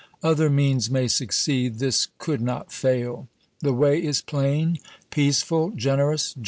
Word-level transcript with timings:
Other 0.23 0.49
means 0.49 0.89
may 0.89 1.07
succeed, 1.07 1.77
this 1.77 2.07
could 2.17 2.41
not 2.41 2.71
fail. 2.71 3.27
The 3.59 3.71
way 3.71 4.01
is 4.01 4.19
plain, 4.19 4.79
peaceful, 5.11 5.69
generous. 5.75 6.33